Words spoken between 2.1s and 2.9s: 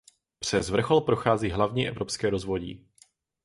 rozvodí.